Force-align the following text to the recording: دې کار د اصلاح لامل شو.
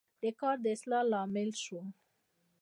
دې 0.21 0.29
کار 0.39 0.55
د 0.61 0.65
اصلاح 0.75 1.03
لامل 1.11 1.49
شو. 1.63 1.81